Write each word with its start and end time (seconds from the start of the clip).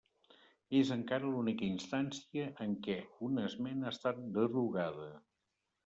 És 0.79 0.91
encara 0.95 1.29
l'única 1.33 1.67
instància 1.67 2.49
en 2.67 2.75
què 2.89 2.99
una 3.31 3.47
esmena 3.53 3.89
ha 3.91 3.97
estat 3.99 4.27
derogada. 4.41 5.13